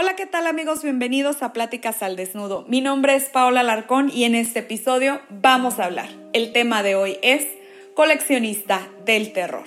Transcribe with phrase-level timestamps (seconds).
[0.00, 0.84] Hola, ¿qué tal amigos?
[0.84, 2.64] Bienvenidos a Pláticas al Desnudo.
[2.68, 6.08] Mi nombre es Paola Larcón y en este episodio vamos a hablar.
[6.32, 7.44] El tema de hoy es
[7.96, 9.64] coleccionista del terror.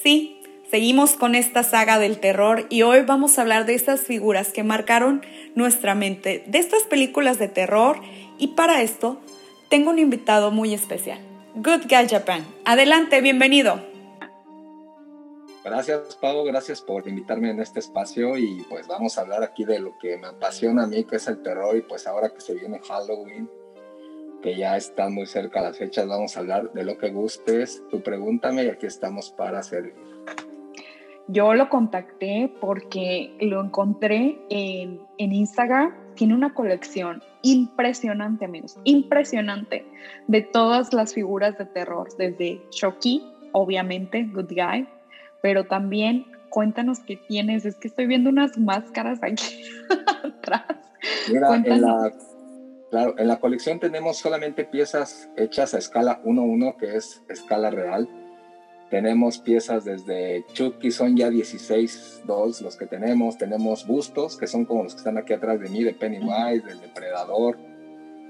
[0.00, 4.52] Sí, seguimos con esta saga del terror y hoy vamos a hablar de estas figuras
[4.52, 5.22] que marcaron
[5.56, 8.00] nuestra mente, de estas películas de terror
[8.38, 9.20] y para esto
[9.70, 11.18] tengo un invitado muy especial.
[11.56, 12.46] Good Guy Japan.
[12.64, 13.93] Adelante, bienvenido.
[15.64, 19.78] Gracias, Pau, gracias por invitarme en este espacio y pues vamos a hablar aquí de
[19.78, 22.52] lo que me apasiona a mí, que es el terror y pues ahora que se
[22.52, 23.48] viene Halloween,
[24.42, 27.82] que ya están muy cerca las fechas, vamos a hablar de lo que gustes.
[27.90, 29.94] Tú pregúntame y aquí estamos para servir.
[31.28, 35.94] Yo lo contacté porque lo encontré en, en Instagram.
[36.14, 39.86] Tiene una colección impresionante, amigos, impresionante,
[40.28, 44.86] de todas las figuras de terror, desde Chucky, obviamente, Good Guy,
[45.44, 47.66] pero también cuéntanos qué tienes.
[47.66, 49.62] Es que estoy viendo unas máscaras aquí
[50.24, 50.64] atrás.
[51.30, 52.10] Mira, en la,
[52.90, 58.08] claro, en la colección tenemos solamente piezas hechas a escala 1-1, que es escala real.
[58.88, 63.36] Tenemos piezas desde Chucky, son ya 16 dolls los que tenemos.
[63.36, 66.80] Tenemos bustos, que son como los que están aquí atrás de mí, de Pennywise, del
[66.80, 67.58] Depredador.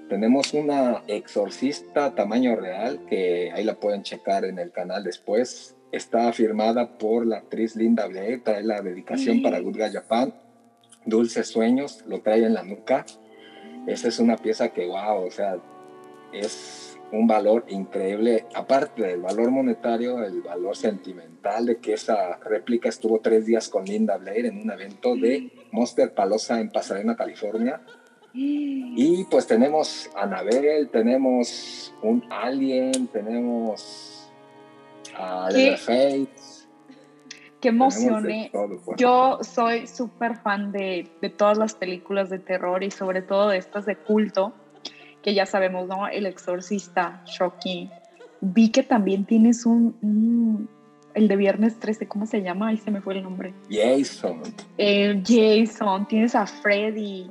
[0.08, 6.32] Tenemos una exorcista tamaño real, que ahí la pueden checar en el canal después está
[6.32, 10.34] firmada por la actriz Linda Blair, trae la dedicación para Good Guy Japan,
[11.06, 13.04] Dulces Sueños, lo trae en la nuca.
[13.86, 15.58] Esa es una pieza que, wow, o sea,
[16.32, 22.88] es un valor increíble, aparte del valor monetario, el valor sentimental de que esa réplica
[22.88, 27.80] estuvo tres días con Linda Blair en un evento de Monster Palosa en Pasadena, California.
[28.32, 34.13] Y pues tenemos Annabelle, tenemos un Alien, tenemos
[35.50, 36.26] qué,
[37.60, 38.24] qué emoción.
[38.84, 38.98] Pues.
[38.98, 43.58] Yo soy súper fan de, de, todas las películas de terror y sobre todo de
[43.58, 44.52] estas de culto,
[45.22, 46.08] que ya sabemos, ¿no?
[46.08, 47.90] El exorcista, Shocky.
[48.40, 50.68] Vi que también tienes un,
[51.14, 52.68] el de viernes 13, ¿cómo se llama?
[52.68, 53.54] Ahí se me fue el nombre.
[53.70, 54.42] Jason.
[54.76, 57.30] El Jason, tienes a Freddy.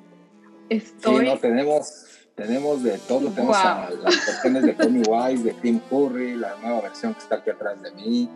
[0.70, 1.26] Estoy...
[1.26, 3.58] Sí, no, tenemos tenemos de todo, tenemos
[4.02, 7.92] las versiones de Pennywise, de Tim Curry, la nueva versión que está aquí atrás de
[7.92, 8.30] mí.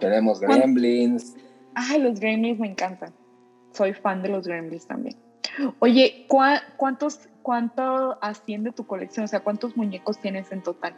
[0.00, 1.34] Tenemos Gremlins.
[1.74, 3.12] Ay, los Gremlins me encantan.
[3.72, 5.16] Soy fan de los Gremlins también.
[5.78, 9.24] Oye, ¿cuántos, ¿cuánto asciende tu colección?
[9.24, 10.94] O sea, ¿cuántos muñecos tienes en total?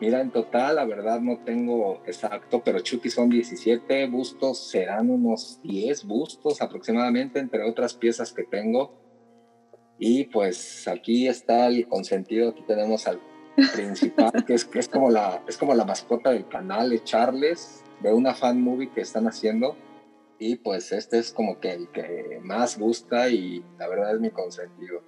[0.00, 5.58] Mira, en total, la verdad no tengo exacto, pero Chucky son 17 bustos, serán unos
[5.64, 9.07] 10 bustos aproximadamente, entre otras piezas que tengo
[9.98, 13.20] y pues aquí está el consentido, aquí tenemos al
[13.74, 17.82] principal, que es, que es, como la, es como la mascota del canal de Charles,
[18.00, 19.76] de una fan movie que están haciendo.
[20.38, 24.30] Y pues este es como que el que más gusta y la verdad es mi
[24.30, 25.02] consentido.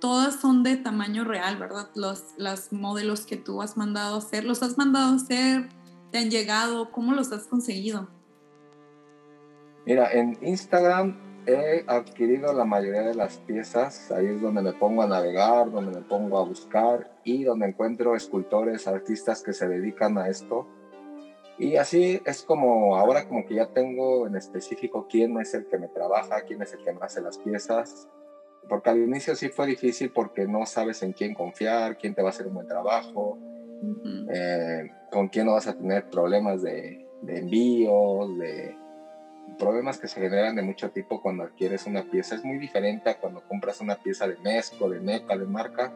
[0.00, 1.90] Todas son de tamaño real, ¿verdad?
[1.94, 5.68] Los las modelos que tú has mandado hacer, ¿los has mandado hacer?
[6.10, 6.90] ¿Te han llegado?
[6.92, 8.08] ¿Cómo los has conseguido?
[9.84, 15.02] Mira, en Instagram he adquirido la mayoría de las piezas, ahí es donde me pongo
[15.02, 20.18] a navegar, donde me pongo a buscar y donde encuentro escultores, artistas que se dedican
[20.18, 20.66] a esto.
[21.58, 25.78] Y así es como ahora como que ya tengo en específico quién es el que
[25.78, 28.08] me trabaja, quién es el que me hace las piezas.
[28.68, 32.28] Porque al inicio sí fue difícil porque no sabes en quién confiar, quién te va
[32.28, 33.38] a hacer un buen trabajo,
[34.28, 38.76] eh, con quién no vas a tener problemas de, de envíos, de,
[39.58, 42.34] problemas que se generan de mucho tipo cuando adquieres una pieza.
[42.34, 45.92] Es muy diferente a cuando compras una pieza de Mesco, de NECA, de marca,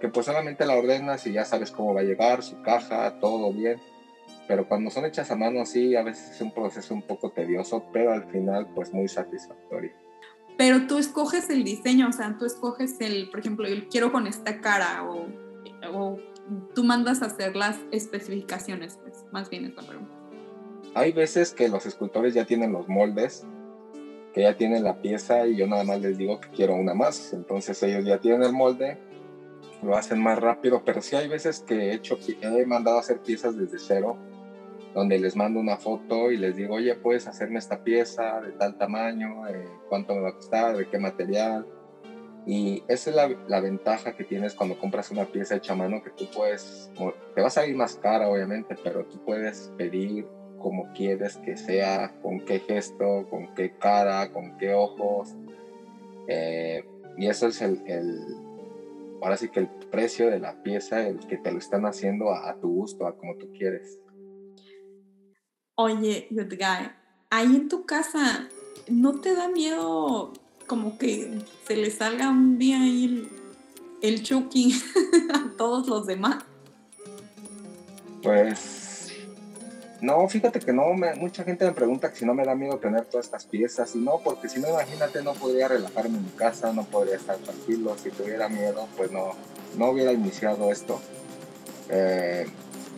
[0.00, 3.52] que pues solamente la ordenas y ya sabes cómo va a llegar, su caja, todo
[3.52, 3.80] bien.
[4.48, 7.84] Pero cuando son hechas a mano así, a veces es un proceso un poco tedioso,
[7.92, 9.92] pero al final pues muy satisfactorio.
[10.58, 14.26] Pero tú escoges el diseño, o sea, tú escoges el, por ejemplo, yo quiero con
[14.26, 15.26] esta cara o,
[15.90, 16.18] o
[16.74, 20.21] tú mandas a hacer las especificaciones, pues más bien es la pregunta
[20.94, 23.46] hay veces que los escultores ya tienen los moldes,
[24.32, 27.32] que ya tienen la pieza y yo nada más les digo que quiero una más.
[27.32, 28.98] Entonces ellos ya tienen el molde,
[29.82, 33.20] lo hacen más rápido, pero sí hay veces que he, hecho, he mandado a hacer
[33.20, 34.16] piezas desde cero,
[34.94, 38.76] donde les mando una foto y les digo, oye, puedes hacerme esta pieza de tal
[38.76, 41.66] tamaño, eh, cuánto me va a costar, de qué material.
[42.44, 46.02] Y esa es la, la, ventaja que tienes cuando compras una pieza hecha a mano,
[46.02, 46.90] que tú puedes,
[47.34, 50.26] te va a salir más cara obviamente, pero tú puedes pedir
[50.62, 55.34] como quieres que sea, con qué gesto, con qué cara, con qué ojos.
[56.28, 56.84] Eh,
[57.18, 58.20] y eso es el, el,
[59.20, 62.50] ahora sí que el precio de la pieza, el que te lo están haciendo a,
[62.50, 63.98] a tu gusto, a como tú quieres.
[65.74, 66.90] Oye, Good Guy,
[67.30, 68.48] ahí en tu casa,
[68.88, 70.32] ¿no te da miedo
[70.66, 73.28] como que se le salga un día ahí el,
[74.00, 74.72] el Chucky
[75.34, 76.44] a todos los demás?
[78.22, 78.81] Pues
[80.02, 83.26] no, fíjate que no, mucha gente me pregunta si no me da miedo tener todas
[83.26, 86.82] estas piezas y no, porque si no, imagínate, no podría relajarme en mi casa, no
[86.82, 89.30] podría estar tranquilo, si tuviera miedo, pues no,
[89.78, 91.00] no hubiera iniciado esto.
[91.88, 92.46] Eh,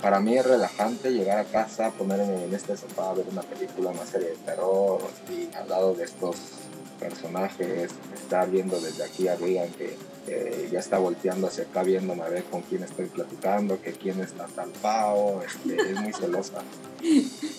[0.01, 4.07] para mí es relajante llegar a casa, ponerme en este sofá, ver una película, una
[4.07, 6.37] serie de terror y al lado de estos
[6.99, 9.95] personajes, estar viendo desde aquí arriba que,
[10.71, 14.47] ya está volteando hacia acá viéndome a ver con quién estoy platicando, que quién está
[14.47, 16.63] talpao, este, es muy celosa.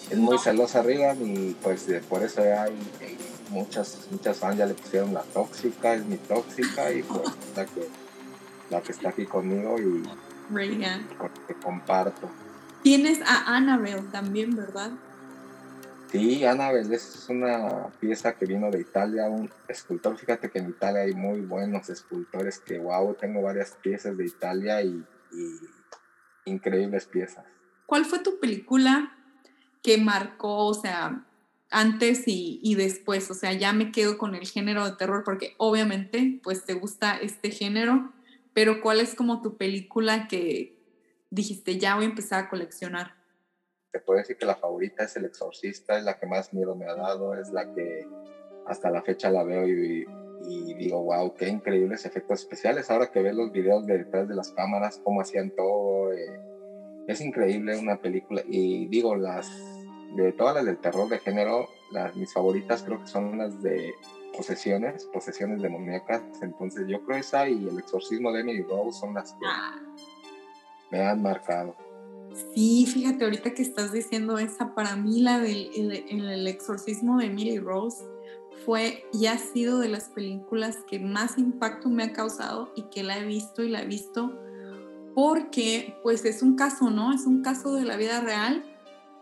[0.10, 2.76] Es muy celosa Regan y pues por eso hay,
[3.50, 7.22] muchas, muchas fans ya le pusieron la tóxica, es mi tóxica y pues
[7.56, 7.88] la que,
[8.70, 10.04] la que está aquí conmigo y
[10.52, 11.08] Reagan.
[11.48, 12.30] Que comparto.
[12.84, 14.92] Tienes a Annabelle también, ¿verdad?
[16.12, 20.18] Sí, Annabelle es una pieza que vino de Italia, un escultor.
[20.18, 24.82] Fíjate que en Italia hay muy buenos escultores que, wow, tengo varias piezas de Italia
[24.82, 25.04] y,
[26.46, 27.44] increíbles piezas.
[27.86, 29.18] ¿Cuál fue tu película
[29.82, 31.26] que marcó, o sea,
[31.70, 33.30] antes y, y, después?
[33.32, 37.18] O sea, ya me quedo con el género de terror porque obviamente, pues te gusta
[37.18, 38.14] este género,
[38.54, 40.78] pero ¿cuál es como tu película que
[41.30, 43.15] dijiste, ya voy a empezar a coleccionar?
[43.96, 46.86] Te puedo decir que la favorita es El Exorcista, es la que más miedo me
[46.86, 48.06] ha dado, es la que
[48.66, 50.06] hasta la fecha la veo y,
[50.74, 52.92] digo, wow, qué increíbles efectos especiales.
[52.92, 56.42] Ahora que ves los videos de detrás de las cámaras, cómo hacían todo, eh,
[57.08, 58.42] es increíble una película.
[58.46, 59.50] Y digo, las
[60.18, 63.94] de todas las del terror de género, las, mis favoritas creo que son las de
[64.36, 66.22] posesiones, posesiones demoníacas.
[66.42, 69.80] Entonces yo creo esa y el exorcismo de Emily Rose son las que ah.
[70.92, 71.85] me han marcado.
[72.54, 77.60] Sí, fíjate, ahorita que estás diciendo esa, para mí la del el, exorcismo de Emily
[77.60, 78.04] Rose
[78.66, 83.04] fue y ha sido de las películas que más impacto me ha causado y que
[83.04, 84.38] la he visto y la he visto
[85.14, 87.14] porque pues es un caso, ¿no?
[87.14, 88.66] Es un caso de la vida real,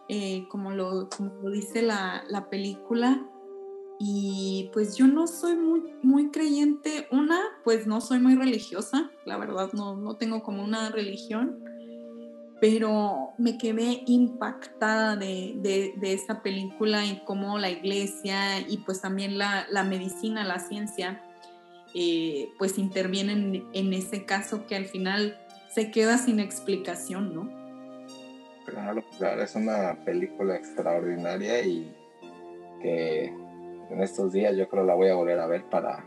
[0.09, 3.23] eh, como, lo, como lo dice la, la película,
[3.99, 7.07] y pues yo no soy muy, muy creyente.
[7.11, 11.62] Una, pues no soy muy religiosa, la verdad no, no tengo como una religión,
[12.63, 19.37] pero me quedé impactada de, de, de película y cómo la iglesia y pues también
[19.37, 21.21] la, la medicina, la ciencia,
[21.93, 25.37] eh, pues intervienen en ese caso que al final
[25.75, 27.49] se queda sin explicación, ¿no?
[28.65, 31.93] Claro, es una película extraordinaria y
[32.81, 36.05] que en estos días yo creo la voy a volver a ver para,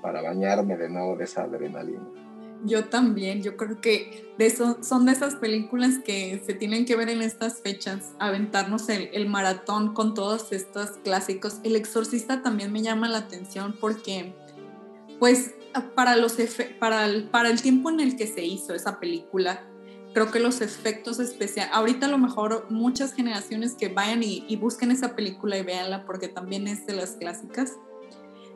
[0.00, 2.23] para bañarme de nuevo de esa adrenalina.
[2.64, 4.32] Yo también, yo creo que
[4.82, 9.28] son de esas películas que se tienen que ver en estas fechas, aventarnos el, el
[9.28, 11.60] maratón con todos estos clásicos.
[11.62, 14.34] El exorcista también me llama la atención porque,
[15.18, 15.54] pues,
[15.94, 16.36] para, los
[16.78, 19.64] para, el, para el tiempo en el que se hizo esa película,
[20.12, 24.90] creo que los efectos especiales, ahorita a lo mejor muchas generaciones que vayan y, busquen
[24.90, 27.72] esa película y véanla porque también es de las clásicas,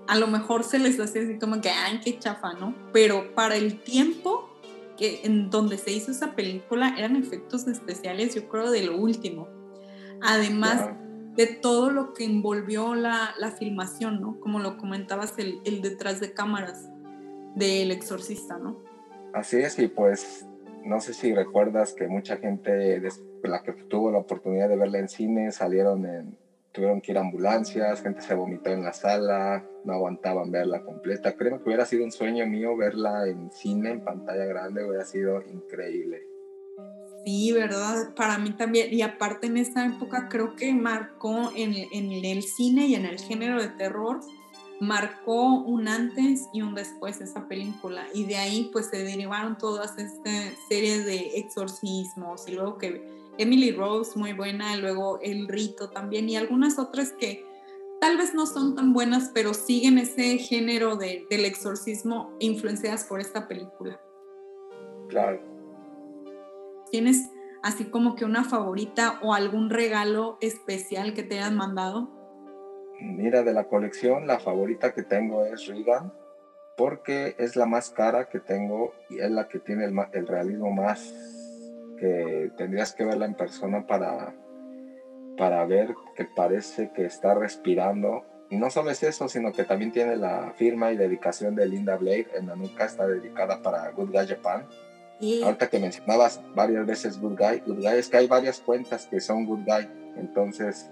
[0.08, 2.74] a lo mejor se les hace así como que, ay, qué chafa, ¿no?
[2.92, 4.48] Pero para el tiempo
[4.96, 9.48] que, en donde se hizo esa película eran efectos especiales, yo creo, de lo último.
[10.22, 10.90] Además
[11.36, 14.40] de todo lo que envolvió la, la, filmación, ¿no?
[14.40, 16.88] Como lo comentabas, el, el detrás de cámaras
[17.54, 18.82] del exorcista, ¿no?
[19.34, 20.46] Así es, y pues
[20.84, 23.00] no sé si recuerdas que mucha gente,
[23.42, 26.38] la que tuvo la oportunidad de verla en cine, salieron en,
[26.78, 31.34] tuvieron que ir a ambulancias, gente se vomitó en la sala, no aguantaban verla completa.
[31.36, 35.42] Creo que hubiera sido un sueño mío verla en cine, en pantalla grande, hubiera sido
[35.42, 36.22] increíble.
[37.24, 38.14] Sí, ¿verdad?
[38.14, 38.94] Para mí también.
[38.94, 43.18] Y aparte en esa época creo que marcó en, en el cine y en el
[43.18, 44.20] género de terror
[44.80, 49.98] marcó un antes y un después esa película y de ahí pues se derivaron todas
[49.98, 56.28] estas series de exorcismos y luego que Emily Rose muy buena, luego El Rito también
[56.28, 57.46] y algunas otras que
[58.00, 63.20] tal vez no son tan buenas pero siguen ese género de, del exorcismo influenciadas por
[63.20, 64.00] esta película.
[65.08, 65.40] Claro.
[66.90, 67.30] ¿Tienes
[67.62, 72.10] así como que una favorita o algún regalo especial que te hayan mandado?
[73.00, 76.12] Mira, de la colección, la favorita que tengo es Regan.
[76.76, 80.70] porque es la más cara que tengo y es la que tiene el, el realismo
[80.70, 81.12] más
[81.98, 84.34] que tendrías que verla en persona para,
[85.36, 88.24] para ver que parece que está respirando.
[88.50, 91.96] Y no solo es eso, sino que también tiene la firma y dedicación de Linda
[91.96, 94.66] Blade en la nuca, está dedicada para Good Guy Japan.
[95.20, 95.42] Y...
[95.42, 99.20] Ahorita que mencionabas varias veces Good Guy, Good Guy es que hay varias cuentas que
[99.20, 100.88] son Good Guy, entonces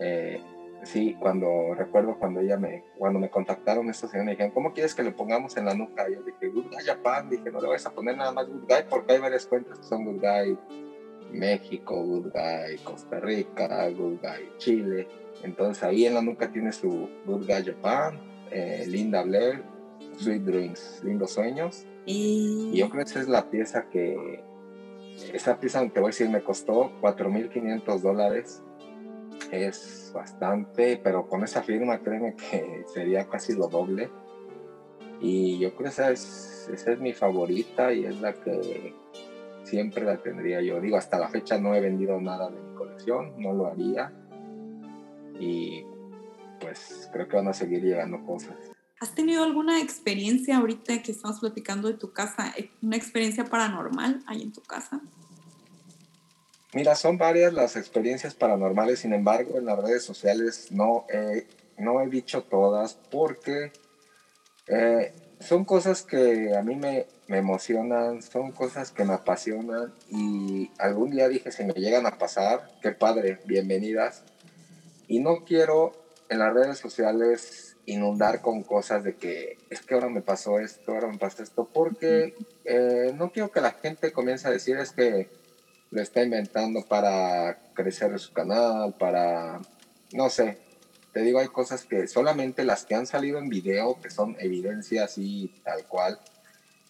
[0.00, 0.40] eh,
[0.82, 4.94] sí, cuando recuerdo cuando ella me, cuando me contactaron estos señores me dijeron, ¿cómo quieres
[4.94, 6.08] que le pongamos en la nuca?
[6.08, 8.84] yo dije, Good Guy Japan, dije, no le vas a poner nada más Good Guy
[8.88, 10.58] porque hay varias cuentas que son Good Guy
[11.32, 15.08] México, Good Guy Costa Rica, Good Guy Chile.
[15.42, 18.18] Entonces ahí en la nuca tiene su Good Guy Japan,
[18.50, 19.62] eh, Linda Blair,
[20.16, 21.86] Sweet Dreams, Lindos Sueños.
[22.06, 22.70] Y...
[22.72, 24.42] y yo creo que esa es la pieza que,
[25.32, 28.62] esa pieza, te voy a decir, me costó 4.500 dólares
[29.50, 34.10] es bastante, pero con esa firma créeme que sería casi lo doble.
[35.20, 38.94] Y yo creo que esa es, esa es mi favorita y es la que
[39.64, 40.80] siempre la tendría yo.
[40.80, 44.12] Digo, hasta la fecha no he vendido nada de mi colección, no lo haría.
[45.40, 45.84] Y
[46.60, 48.56] pues creo que van a seguir llegando cosas.
[49.00, 52.52] ¿Has tenido alguna experiencia ahorita que estamos platicando de tu casa,
[52.82, 55.00] una experiencia paranormal ahí en tu casa?
[56.74, 61.46] Mira, son varias las experiencias paranormales, sin embargo, en las redes sociales no he,
[61.78, 63.72] no he dicho todas porque
[64.66, 70.70] eh, son cosas que a mí me, me, emocionan, son cosas que me apasionan y
[70.78, 74.24] algún día dije, si me llegan a pasar, qué padre, bienvenidas.
[75.06, 75.92] Y no quiero
[76.28, 80.92] en las redes sociales inundar con cosas de que es que ahora me pasó esto,
[80.92, 82.34] ahora me pasó esto, porque
[82.66, 85.30] eh, no quiero que la gente comience a decir es que
[85.90, 89.60] lo está inventando para crecer su canal, para,
[90.12, 90.58] no sé,
[91.12, 95.16] te digo, hay cosas que solamente las que han salido en video, que son evidencias
[95.16, 96.20] y tal cual,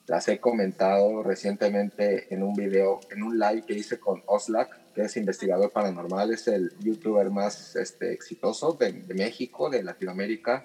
[0.06, 5.02] las he comentado recientemente en un video, en un live que hice con Oslak, que
[5.02, 10.64] es investigador paranormal, es el youtuber más este, exitoso de, México, de Latinoamérica,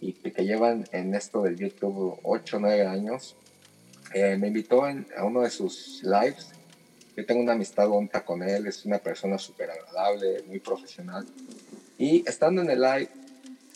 [0.00, 3.36] y que llevan en esto del YouTube 8 o 9 años.
[4.14, 6.52] Eh, me invitó a uno de sus lives
[7.20, 11.26] yo tengo una amistad bonita con él, es una persona súper agradable, muy profesional.
[11.98, 13.08] Y estando en el live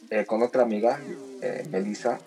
[0.08, 0.98] eh, con otra amiga,
[1.42, 2.18] eh, Melissa,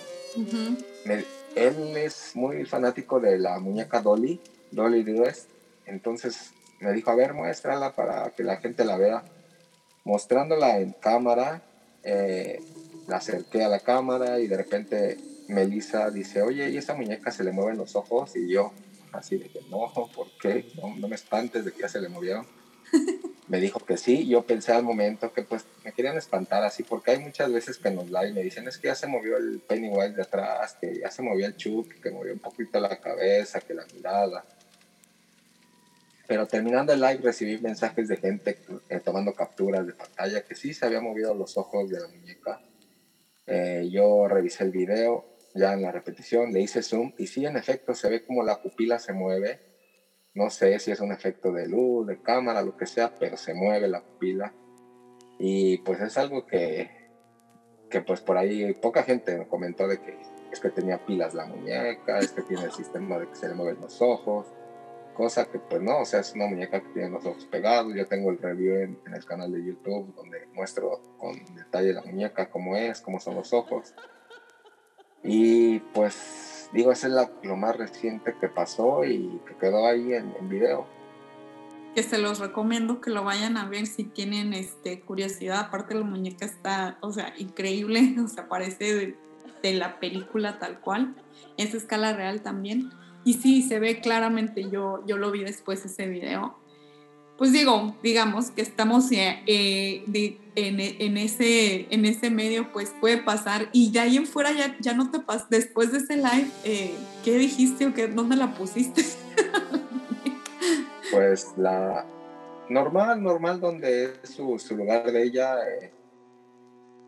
[1.56, 5.48] él es muy fanático de la muñeca Dolly, Dolly Dress.
[5.88, 9.24] Entonces me dijo, a ver, muéstrala para que la gente la vea.
[10.04, 11.64] Mostrándola en cámara,
[12.04, 12.62] eh,
[13.08, 17.44] la acerqué a la cámara y de repente Melissa dice, oye, ¿y esa muñeca se
[17.44, 18.36] le mueven los ojos?
[18.36, 18.72] Y yo,
[19.12, 20.72] así de que no, ¿por qué?
[20.82, 22.46] No, me espantes de que ya se le movieron.
[23.48, 27.12] me dijo que sí, yo pensé al momento que pues me querían espantar así, porque
[27.12, 30.16] hay muchas veces que nos live me dicen es que ya se movió el Pennywise
[30.16, 33.74] de atrás, que ya se movió el Chuck, que movió un poquito la cabeza, que
[33.74, 34.46] la mirada.
[36.28, 38.60] Pero terminando el live recibí mensajes de gente
[38.90, 42.62] eh, tomando capturas de pantalla que sí se había movido los ojos de la muñeca.
[43.46, 47.58] Eh, yo revisé el video ya en la repetición, le hice zoom y sí, en
[47.58, 49.60] efecto, se ve como la pupila se mueve.
[50.34, 53.54] No sé si es un efecto de luz, de cámara, lo que sea, pero se
[53.54, 54.54] mueve la pupila.
[55.40, 56.90] Y pues es algo que,
[57.90, 60.18] que pues por ahí poca gente me comentó de que
[60.52, 63.56] es que tenía pilas la muñeca, es que tiene el sistema de que se le
[63.56, 64.48] mueven los ojos,
[65.14, 67.94] cosa que pues no, o sea, es una muñeca que tiene los ojos pegados.
[67.96, 72.04] Yo tengo el review en, en el canal de YouTube donde muestro con detalle la
[72.04, 73.96] muñeca, cómo es, cómo son los ojos.
[75.28, 80.34] Y pues digo, ese es lo más reciente que pasó y que quedó ahí en,
[80.50, 80.88] video.
[81.94, 85.60] Que se los recomiendo que lo vayan a ver si tienen este, curiosidad.
[85.60, 89.16] Aparte la muñeca está, o sea, increíble, o sea, parece de,
[89.62, 91.16] de la película tal cual.
[91.58, 92.92] Es escala real también.
[93.26, 96.58] Y sí, se ve claramente, yo, yo lo vi después ese video
[97.38, 100.04] pues digo, digamos que estamos eh, eh,
[100.56, 103.70] en, ese, en ese medio, pues puede pasar.
[103.74, 105.46] Y de ahí en fuera ya, ya no te pasa.
[105.50, 109.04] Después de ese live, eh, ¿qué dijiste o qué, dónde la pusiste?
[111.12, 112.08] pues la
[112.70, 115.58] normal, normal, donde es su, lugar de ella.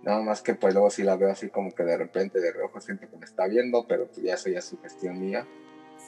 [0.03, 2.79] nada más que pues luego sí la veo así como que de repente de reojo
[2.79, 5.47] siento que me está viendo, pero pues ya eso ya es su gestión mía.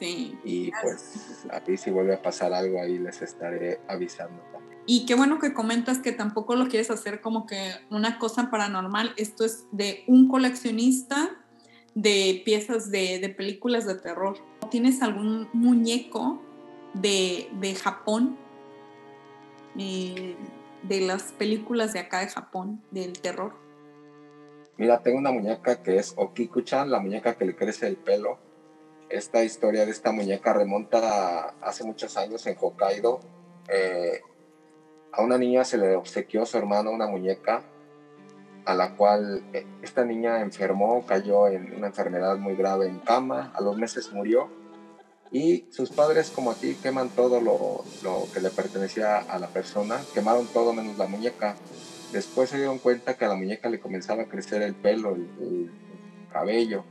[0.06, 4.80] Y pues a ti si vuelve a pasar algo ahí les estaré avisando también.
[4.86, 9.14] Y qué bueno que comentas que tampoco lo quieres hacer como que una cosa paranormal.
[9.18, 11.38] Esto es de un coleccionista
[11.94, 14.38] de piezas de, películas de terror.
[14.70, 16.42] ¿Tienes algún muñeco
[16.94, 18.38] de, Japón?
[19.78, 20.36] Eh,
[20.84, 23.54] de las películas de acá de Japón, del terror.
[24.78, 28.40] Mira, tengo una muñeca que es Okiku-chan, la muñeca que le crece el pelo.
[29.12, 33.20] Esta historia de esta muñeca remonta hace muchos años en Hokkaido.
[33.68, 34.22] Eh,
[35.12, 37.62] a una niña se le obsequió a su hermano una muñeca
[38.64, 43.52] a la cual eh, esta niña enfermó, cayó en una enfermedad muy grave en cama,
[43.54, 44.50] a los meses murió
[45.30, 50.00] y sus padres como aquí queman todo lo, lo, que le pertenecía a la persona,
[50.14, 51.58] quemaron todo menos la muñeca.
[52.14, 55.30] Después se dieron cuenta que a la muñeca le comenzaba a crecer el pelo, el,
[55.42, 55.72] el
[56.32, 56.86] cabello,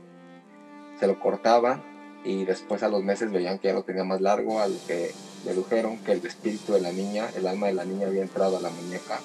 [0.99, 1.90] se lo cortaban
[2.23, 5.11] y después a los meses veían que ya lo tenía más largo, al que
[5.45, 8.61] dedujeron que el espíritu de la niña, el alma de la niña había entrado a
[8.61, 9.19] la muñeca.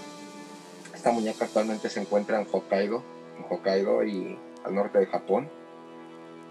[0.95, 3.03] Esta muñeca actualmente se encuentra en Hokkaido,
[3.39, 5.51] en Hokkaido y al norte de Japón.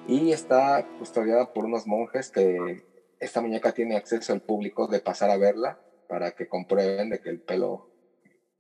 [0.08, 2.86] Y está custodiada por unos monjes que
[3.20, 7.30] esta muñeca tiene acceso al público de pasar a verla para que comprueben de que
[7.30, 7.90] el pelo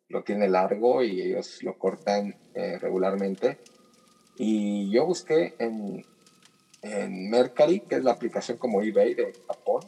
[0.07, 3.59] lo tiene largo y ellos lo cortan eh, regularmente.
[4.37, 6.03] Y yo busqué en,
[6.85, 9.83] en Mercari, que es la aplicación como eBay de Japón,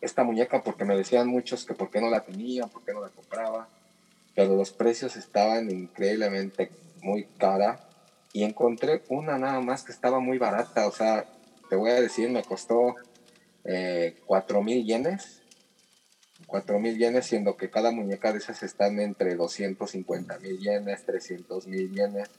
[0.00, 3.00] esta muñeca porque me decían muchos que por qué no la tenía, por qué no
[3.00, 3.68] la compraba,
[4.34, 6.70] pero los precios estaban increíblemente
[7.02, 7.80] muy cara
[8.32, 11.26] y encontré una nada más que estaba muy barata, o sea,
[11.68, 12.94] te voy a decir, me costó
[13.64, 15.42] eh, 4 mil yenes,
[16.46, 21.66] 4 mil yenes, siendo que cada muñeca de esas están entre 250 mil yenes, 300
[21.66, 22.30] mil yenes,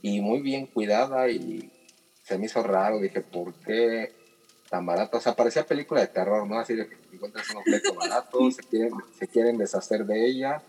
[0.00, 1.70] y muy bien cuidada y
[2.26, 4.12] se me hizo raro, dije, ¿por qué
[4.68, 5.18] tan barato.
[5.18, 6.58] O sea, parecía película de terror, ¿no?
[6.58, 10.62] Así de que encuentras un objeto barato, se quieren, se quieren deshacer de ella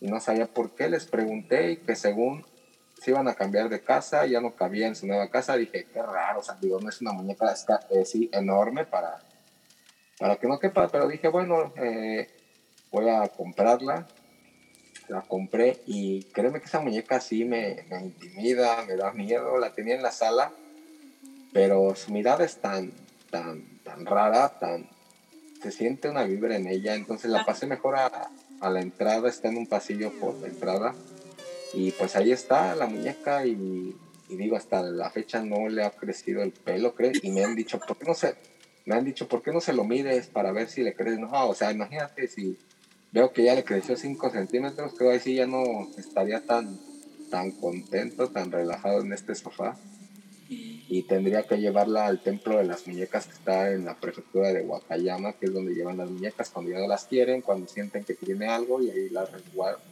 [0.00, 0.88] y no sabía por qué.
[0.88, 2.44] Les pregunté y que según
[3.00, 5.56] se iban a cambiar de casa, ya no cabía en su nueva casa.
[5.56, 7.54] Dije, qué raro, o sea, digo, no es una muñeca
[7.90, 9.18] eh, sí, enorme para,
[10.18, 12.28] para que no quepa, pero dije, bueno, eh,
[12.90, 14.06] voy a comprarla.
[15.08, 19.58] La compré y créeme que esa muñeca sí me, me intimida, me da miedo.
[19.58, 20.52] La tenía en la sala,
[21.52, 22.92] pero su mirada es tan,
[23.30, 24.88] tan, tan rara, tan,
[25.62, 29.48] se siente una vibra en ella, entonces la pasé mejor a, a, la entrada, está
[29.48, 30.94] en un pasillo por la entrada,
[31.74, 33.96] y pues ahí está la muñeca y,
[34.28, 37.54] y digo, hasta la fecha no le ha crecido el pelo, creo, y me han
[37.54, 38.34] dicho, ¿por qué no se,
[38.86, 41.20] me han dicho, ¿por qué no se lo mides para ver si le crece?
[41.20, 42.58] No, o sea, imagínate si
[43.12, 46.80] veo que ya le creció 5 centímetros, creo ahí sí ya no estaría tan,
[47.30, 49.76] tan contento, tan relajado en este sofá
[50.88, 54.62] y tendría que llevarla al templo de las muñecas que está en la prefectura de
[54.62, 58.14] Wakayama, que es donde llevan las muñecas cuando ya no las quieren, cuando sienten que
[58.14, 59.30] tiene algo y ahí las,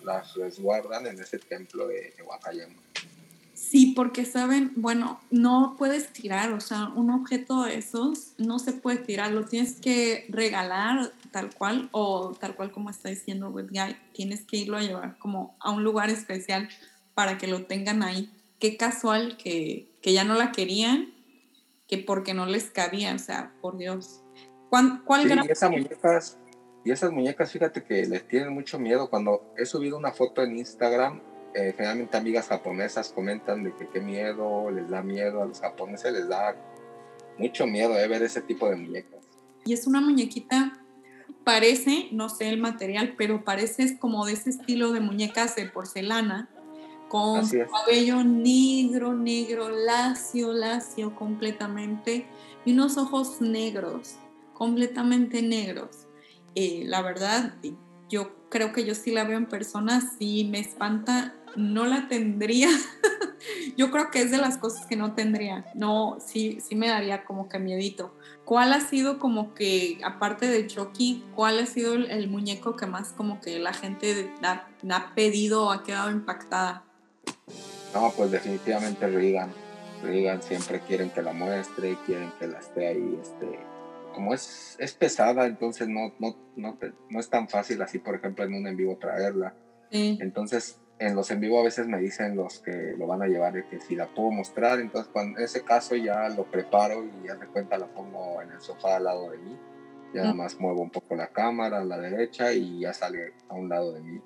[0.04, 2.74] las resguardan en ese templo de, Wakayama.
[3.54, 8.72] Sí, porque saben, bueno, no puedes tirar, o sea, un objeto de esos no se
[8.72, 13.70] puede tirar, lo tienes que regalar tal cual o tal cual como está diciendo With
[13.70, 16.68] Guy, tienes que irlo a llevar como a un lugar especial
[17.14, 18.30] para que lo tengan ahí.
[18.60, 21.12] Qué casual que, que ya no la querían,
[21.88, 24.22] que porque no les cabía, o sea, por Dios.
[24.68, 26.38] ¿Cuál, cuál sí, y esas muñecas,
[26.84, 29.10] y esas muñecas, fíjate que les tienen mucho miedo.
[29.10, 31.20] Cuando he subido una foto en Instagram,
[31.54, 36.12] eh, generalmente amigas japonesas comentan de que qué miedo, les da miedo, a los japoneses
[36.12, 36.54] les da
[37.38, 39.20] mucho miedo de ver ese tipo de muñecas.
[39.64, 40.80] Y es una muñequita,
[41.44, 46.48] parece, no sé el material, pero parece como de ese estilo de muñecas de porcelana,
[47.10, 52.28] con cabello negro, negro, lacio, lacio completamente,
[52.64, 54.14] y unos ojos negros,
[54.54, 56.06] completamente negros.
[56.54, 57.56] Eh, la verdad,
[58.08, 62.68] yo creo que yo sí la veo en persona, si me espanta, no la tendría.
[63.76, 65.66] yo creo que es de las cosas que no tendría.
[65.74, 68.14] No, sí, sí me daría como que miedito.
[68.44, 73.12] ¿Cuál ha sido como que, aparte de Chucky, cuál ha sido el, muñeco que más
[73.12, 76.84] como que la gente ha pedido o ha quedado impactada?
[77.94, 79.52] No, pues definitivamente Regan.
[80.02, 83.58] Regan siempre quieren que la muestre, quieren que la esté ahí, este,
[84.14, 86.78] como es, es pesada, entonces no, no, no,
[87.10, 89.54] no, es tan fácil así, por ejemplo, en un en vivo traerla.
[89.90, 93.68] Entonces, en los en vivo a veces me dicen los que lo van a llevar
[93.68, 97.34] que si la puedo mostrar, entonces cuando, en ese caso ya lo preparo y ya
[97.34, 99.58] de cuenta la pongo en el sofá al lado de mí.
[100.14, 103.54] Ya nada más muevo un poco la cámara a la derecha y ya sale a
[103.54, 104.20] un lado de mí.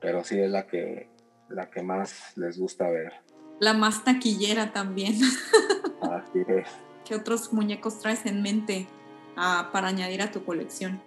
[0.00, 1.08] Pero sí es la que
[1.52, 3.12] la que más les gusta ver.
[3.60, 5.14] La más taquillera también.
[6.00, 6.68] Así es.
[7.04, 8.88] ¿Qué otros muñecos traes en mente
[9.36, 11.02] ah, para añadir a tu colección?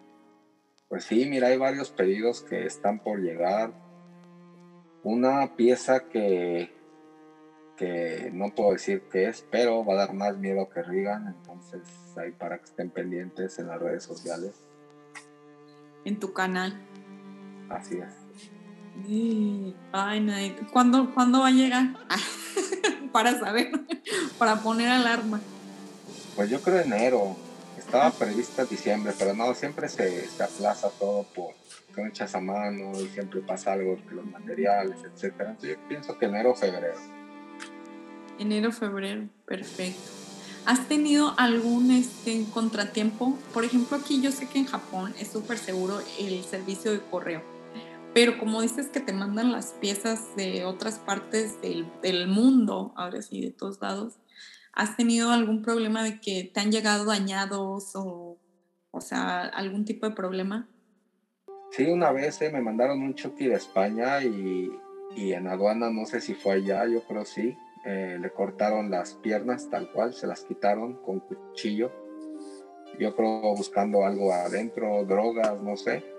[0.87, 3.73] Pues sí, mira, hay varios pedidos que están por llegar.
[5.03, 6.71] Una pieza que,
[7.77, 11.81] que no puedo decir qué es, pero va a dar más miedo que Regan, entonces
[12.17, 14.53] ahí para que estén pendientes en las redes sociales.
[16.05, 16.79] En tu canal.
[17.69, 18.24] Así es.
[19.91, 21.93] Ay, ¿Cuándo, ¿Cuándo va a llegar?
[23.11, 23.71] para saber,
[24.37, 25.41] para poner alarma.
[26.35, 27.35] Pues yo creo enero.
[27.77, 31.53] Estaba prevista diciembre, pero no, siempre se, se aplaza todo por
[32.03, 35.51] echas a mano y siempre pasa algo que los materiales, etcétera.
[35.51, 36.97] Entonces yo pienso que enero o febrero.
[38.39, 40.01] Enero, febrero, perfecto.
[40.65, 43.37] ¿Has tenido algún este, contratiempo?
[43.53, 47.43] Por ejemplo, aquí yo sé que en Japón es súper seguro el servicio de correo,
[48.15, 53.41] pero como dices que te mandan las piezas de otras partes del, mundo, ahora sí,
[53.41, 54.13] de todos lados,
[54.71, 58.37] ¿has tenido algún problema de que te han llegado dañados o,
[58.91, 60.69] o sea, algún tipo de problema?
[61.71, 64.71] Sí, una vez eh, me mandaron un Chucky de España y,
[65.17, 69.15] y en aduana, no sé si fue allá, yo creo sí, eh, le cortaron las
[69.15, 71.91] piernas tal cual, se las quitaron con cuchillo.
[72.97, 76.14] Yo creo buscando algo adentro, drogas, no sé.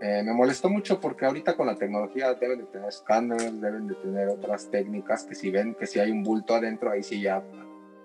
[0.00, 3.94] Eh, me molestó mucho porque ahorita con la tecnología deben de tener escáneres, deben de
[3.94, 7.42] tener otras técnicas que si ven que si hay un bulto adentro, ahí sí ya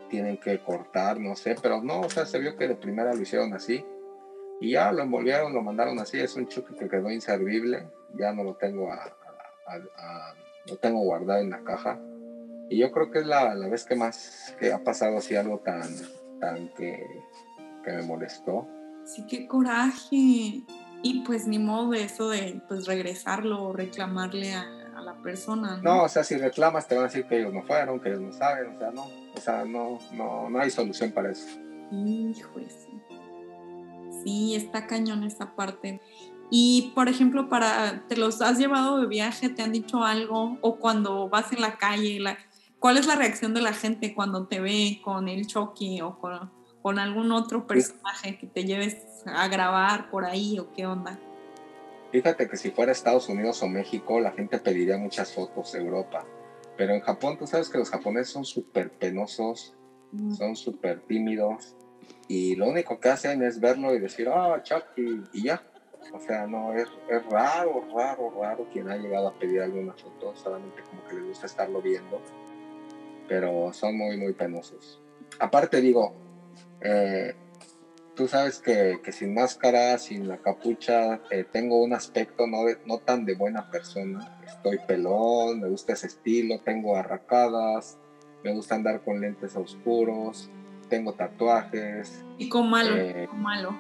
[0.10, 3.22] tienen que cortar, no sé, pero no, o sea, se vio que de primera lo
[3.22, 3.86] hicieron así
[4.62, 8.44] y ya lo envolvieron, lo mandaron así, es un chuque que quedó inservible, ya no
[8.44, 9.16] lo tengo a,
[10.68, 12.00] lo tengo guardado en la caja
[12.70, 15.60] y yo creo que es la, la, vez que más que ha pasado así algo
[15.60, 15.84] tan,
[16.40, 17.04] tan que,
[17.84, 18.68] que me molestó.
[19.06, 20.62] Sí, qué coraje.
[21.02, 25.78] Y pues ni modo de eso de pues regresarlo o reclamarle a, a, la persona.
[25.78, 25.96] ¿no?
[25.96, 26.04] ¿no?
[26.04, 28.34] o sea, si reclamas te van a decir que ellos no fueron, que ellos no
[28.34, 31.48] saben, o sea, no, o sea, no, no, no hay solución para eso.
[31.92, 33.02] Hijo, sí.
[34.24, 36.02] Sí, está cañón esa parte.
[36.52, 39.50] Y, por ejemplo, para, ¿te los has llevado de viaje?
[39.50, 40.58] ¿Te han dicho algo?
[40.62, 42.38] O cuando vas en la calle, la,
[42.80, 46.50] ¿Cuál es la reacción de la gente cuando te ve con el Chucky o con,
[46.90, 48.98] con algún otro personaje que te lleves
[49.28, 51.20] a grabar por ahí o qué onda?
[52.12, 56.26] Fíjate que si fuera Estados Unidos o México, la gente pediría muchas fotos de Europa.
[56.78, 59.76] Pero en Japón, tú sabes que los japoneses son súper penosos,
[60.14, 60.34] mm.
[60.34, 61.76] son súper tímidos.
[62.28, 65.62] Y lo único que hacen es verlo y decir, ah, oh, Chucky, y ya.
[66.12, 70.36] O sea, no, es, es raro, raro, raro quien ha llegado a pedir alguna foto,
[70.36, 72.20] solamente como que les gusta estarlo viendo
[73.28, 75.00] pero son muy, muy penosos.
[75.40, 76.16] Aparte digo,
[76.82, 77.36] eh,
[78.16, 82.98] tú sabes que, que, sin máscara, sin la capucha, eh, tengo un aspecto no, no
[82.98, 84.38] tan de buena persona.
[84.46, 87.98] Estoy pelón, me gusta ese estilo, tengo arracadas,
[88.44, 90.50] me gusta andar con lentes oscuros,
[90.90, 92.24] tengo tatuajes.
[92.38, 93.78] Y con malo, eh, con malo.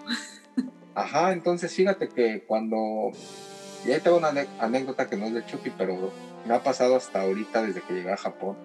[0.95, 3.11] Ajá, entonces fíjate que cuando...
[3.85, 6.11] Y ahí tengo una anécdota que no es de Chucky, pero
[6.45, 8.57] me ha pasado hasta ahorita desde que llegué a Japón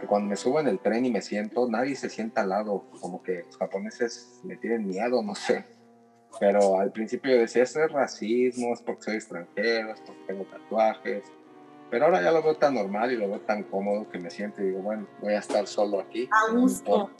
[0.00, 2.84] que cuando me subo en el tren y me siento, nadie se sienta al lado,
[3.00, 5.64] como que los japoneses me tienen miedo, no sé.
[6.38, 10.44] Pero al principio yo decía, eso es racismo, es porque soy extranjero, es porque tengo
[10.44, 11.24] tatuajes.
[11.90, 14.60] Pero ahora ya lo veo tan normal y lo veo tan cómodo que me siento
[14.62, 16.28] y digo, bueno, voy a estar solo aquí.
[16.30, 17.10] A gusto.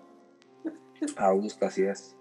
[1.16, 2.16] A gusto, así es.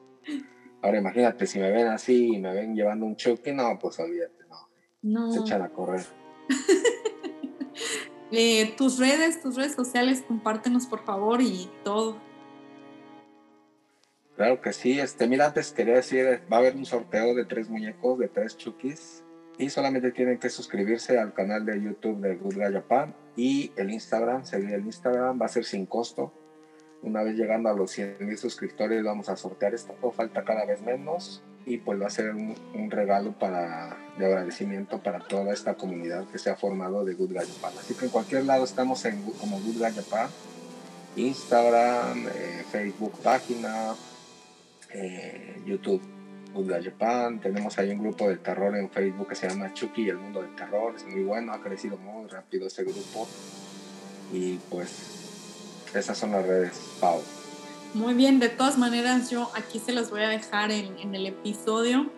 [0.82, 4.46] Ahora imagínate, si me ven así y me ven llevando un choque, no, pues olvídate,
[4.48, 4.70] no.
[5.02, 5.32] No.
[5.32, 6.06] Se echan a correr.
[8.38, 12.18] Eh, tus redes, tus redes sociales, compártenos por favor y todo.
[14.36, 15.00] Claro que sí.
[15.00, 18.58] Este, mira, antes quería decir, va a haber un sorteo de tres muñecos, de tres
[18.58, 19.24] chukis.
[19.58, 23.90] Y solamente tienen que suscribirse al canal de YouTube de Good Guy Japan y el
[23.90, 26.34] Instagram, seguir el Instagram, va a ser sin costo.
[27.04, 30.82] Una vez llegando a los 100 mil suscriptores vamos a sortear esto, falta cada vez
[30.82, 35.74] menos y pues va a ser un, un, regalo para, de agradecimiento para toda esta
[35.74, 37.74] comunidad que se ha formado de Good Guy Japan.
[37.80, 40.30] Así que en cualquier lado estamos en, como Good Guy Japan,
[41.16, 43.96] Instagram, eh, Facebook página,
[44.94, 46.02] eh, YouTube
[46.54, 47.40] Good Guy Japan.
[47.40, 50.56] Tenemos ahí un grupo de terror en Facebook que se llama Chucky el mundo del
[50.56, 50.94] terror.
[50.96, 53.28] Es muy bueno, ha crecido muy rápido ese grupo.
[54.32, 54.90] Y pues
[55.96, 57.22] esas son las redes, Pau.
[57.96, 61.28] Muy bien, de todas maneras yo aquí se los voy a dejar en, en el
[61.28, 62.12] episodio.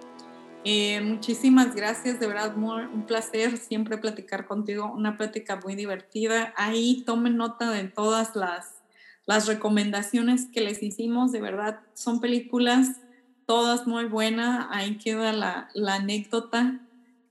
[0.64, 6.52] Eh, muchísimas gracias, de verdad, un placer siempre platicar contigo, una plática muy divertida.
[6.58, 8.82] Ahí tomen nota de todas las,
[9.28, 13.00] las recomendaciones que les hicimos, de verdad, son películas
[13.46, 14.66] todas muy buenas.
[14.72, 16.80] Ahí queda la, la anécdota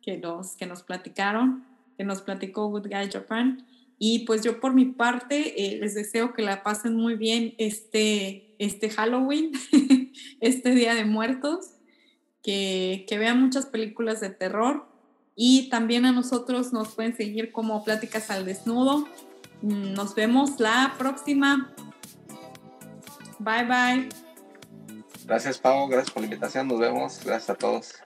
[0.03, 1.65] que nos, que nos platicaron,
[1.97, 3.67] que nos platicó Good Guy Japan.
[3.99, 8.55] Y pues yo por mi parte eh, les deseo que la pasen muy bien este,
[8.59, 9.53] este Halloween,
[10.41, 11.73] este Día de Muertos,
[12.43, 14.87] que, que vean muchas películas de terror
[15.35, 19.07] y también a nosotros nos pueden seguir como Pláticas al Desnudo.
[19.61, 21.75] Nos vemos la próxima.
[23.39, 24.09] Bye bye.
[25.27, 28.06] Gracias Pau, gracias por la invitación, nos vemos, gracias a todos.